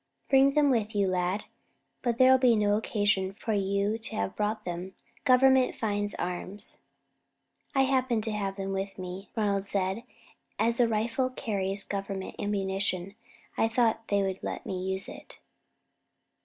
[0.31, 1.45] "Bring them with you, lad;
[2.01, 4.95] but there was no occasion for you to have brought them.
[5.25, 6.79] Government finds arms."
[7.75, 10.03] "I happened to have them with me," Ronald said, "and
[10.57, 13.13] as the rifle carries Government ammunition,
[13.55, 15.37] I thought they would let me use it."